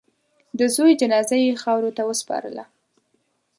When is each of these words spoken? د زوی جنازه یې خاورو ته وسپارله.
د 0.59 0.59
زوی 0.75 0.91
جنازه 1.01 1.35
یې 1.43 1.59
خاورو 1.63 1.95
ته 1.97 2.03
وسپارله. 2.09 2.63